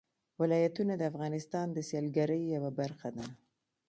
ولایتونه 0.41 0.93
د 0.97 1.01
افغانستان 1.11 1.67
د 1.73 1.77
سیلګرۍ 1.89 2.41
یوه 2.55 2.71
برخه 2.79 3.09
ده. 3.15 3.25